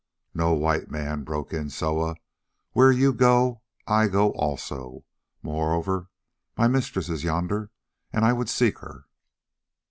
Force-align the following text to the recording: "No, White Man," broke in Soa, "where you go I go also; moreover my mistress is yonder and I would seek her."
"No, 0.33 0.53
White 0.53 0.89
Man," 0.89 1.23
broke 1.23 1.53
in 1.53 1.69
Soa, 1.69 2.15
"where 2.71 2.91
you 2.91 3.13
go 3.13 3.61
I 3.85 4.07
go 4.07 4.31
also; 4.31 5.05
moreover 5.43 6.09
my 6.57 6.67
mistress 6.67 7.07
is 7.07 7.23
yonder 7.23 7.69
and 8.11 8.25
I 8.25 8.33
would 8.33 8.49
seek 8.49 8.79
her." 8.79 9.05